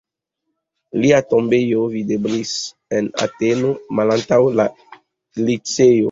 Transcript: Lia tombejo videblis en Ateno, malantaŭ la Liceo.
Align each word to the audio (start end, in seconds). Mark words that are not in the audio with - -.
Lia 1.01 1.17
tombejo 1.33 1.83
videblis 1.95 2.53
en 2.99 3.09
Ateno, 3.25 3.73
malantaŭ 3.99 4.39
la 4.61 4.65
Liceo. 5.51 5.99